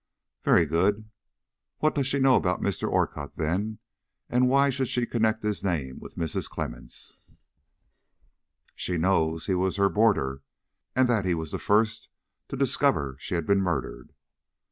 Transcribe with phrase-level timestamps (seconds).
[0.43, 1.11] "Very good;
[1.77, 2.87] what does she know about Mr.
[2.91, 3.77] Orcutt, then;
[4.31, 6.49] and why should she connect his name with Mrs.
[6.49, 7.17] Clemmens?"
[8.73, 10.41] "She knows he was her boarder,
[10.95, 12.09] and that he was the first
[12.49, 14.11] one to discover she had been murdered."